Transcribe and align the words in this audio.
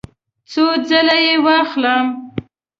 څو 0.51 0.65
ځله 0.87 1.17
یی 1.25 1.35
واخلم؟ 1.45 2.07